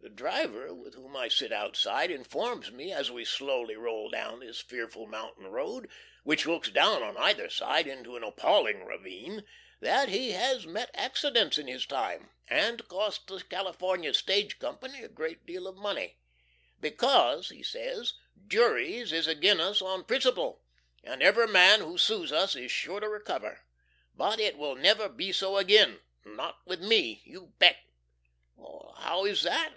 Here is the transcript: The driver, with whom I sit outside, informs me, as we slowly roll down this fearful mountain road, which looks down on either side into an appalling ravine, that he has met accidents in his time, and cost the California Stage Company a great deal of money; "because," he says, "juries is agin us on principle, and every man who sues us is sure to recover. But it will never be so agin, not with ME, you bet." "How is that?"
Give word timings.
The 0.00 0.10
driver, 0.20 0.72
with 0.74 0.94
whom 0.94 1.16
I 1.16 1.28
sit 1.28 1.50
outside, 1.50 2.10
informs 2.10 2.70
me, 2.70 2.92
as 2.92 3.10
we 3.10 3.24
slowly 3.24 3.74
roll 3.74 4.10
down 4.10 4.40
this 4.40 4.60
fearful 4.60 5.06
mountain 5.06 5.46
road, 5.46 5.90
which 6.24 6.44
looks 6.46 6.70
down 6.70 7.02
on 7.02 7.16
either 7.16 7.48
side 7.48 7.86
into 7.86 8.14
an 8.14 8.22
appalling 8.22 8.84
ravine, 8.84 9.44
that 9.80 10.10
he 10.10 10.32
has 10.32 10.66
met 10.66 10.90
accidents 10.92 11.56
in 11.56 11.68
his 11.68 11.86
time, 11.86 12.30
and 12.48 12.86
cost 12.86 13.26
the 13.28 13.40
California 13.42 14.12
Stage 14.12 14.58
Company 14.58 15.02
a 15.02 15.08
great 15.08 15.46
deal 15.46 15.66
of 15.66 15.76
money; 15.76 16.18
"because," 16.78 17.48
he 17.48 17.62
says, 17.62 18.12
"juries 18.46 19.10
is 19.10 19.26
agin 19.26 19.58
us 19.58 19.80
on 19.80 20.04
principle, 20.04 20.62
and 21.02 21.22
every 21.22 21.48
man 21.48 21.80
who 21.80 21.96
sues 21.96 22.30
us 22.30 22.54
is 22.54 22.70
sure 22.70 23.00
to 23.00 23.08
recover. 23.08 23.64
But 24.14 24.38
it 24.38 24.58
will 24.58 24.76
never 24.76 25.08
be 25.08 25.32
so 25.32 25.56
agin, 25.58 26.00
not 26.26 26.58
with 26.66 26.82
ME, 26.82 27.22
you 27.24 27.54
bet." 27.58 27.78
"How 28.98 29.24
is 29.24 29.42
that?" 29.42 29.72